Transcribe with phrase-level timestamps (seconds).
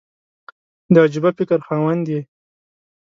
[0.93, 2.21] د عجبه فکر خاوند یې!